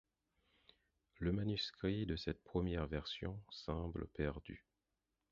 Le 1.19 1.31
manuscrit 1.31 2.07
de 2.07 2.15
cette 2.15 2.43
première 2.43 2.87
version 2.87 3.39
semblent 3.51 4.07
perdu. 4.15 4.65